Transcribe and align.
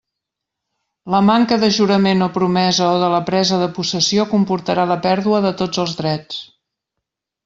La 1.15 1.19
manca 1.25 1.57
de 1.63 1.67
jurament 1.75 2.23
o 2.27 2.29
promesa 2.39 2.87
o 2.95 2.97
de 3.03 3.09
la 3.15 3.19
presa 3.27 3.59
de 3.63 3.67
possessió 3.75 4.25
comportarà 4.31 4.87
la 4.93 4.97
pèrdua 5.05 5.43
de 5.45 5.53
tots 5.61 5.83
els 5.85 5.95
drets. 6.01 6.41